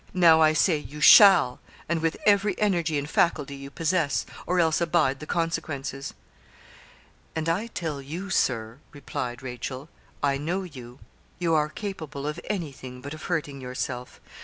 Now 0.15 0.41
I 0.41 0.53
say 0.53 0.77
you 0.79 0.99
shall, 0.99 1.59
and 1.87 2.01
with 2.01 2.17
every 2.25 2.57
energy 2.59 2.97
and 2.97 3.07
faculty 3.07 3.55
you 3.55 3.69
possess, 3.69 4.25
or 4.47 4.59
else 4.59 4.81
abide 4.81 5.19
the 5.19 5.27
consequences.' 5.27 6.15
'And 7.35 7.47
I 7.47 7.67
tell 7.67 8.01
you, 8.01 8.31
Sir,' 8.31 8.79
replied 8.93 9.43
Rachel, 9.43 9.89
'I 10.23 10.37
know 10.39 10.63
you; 10.63 10.97
you 11.37 11.53
are 11.53 11.69
capable 11.69 12.25
of 12.25 12.39
anything 12.45 12.99
but 12.99 13.13
of 13.13 13.25
hurting 13.25 13.61
yourself. 13.61 14.19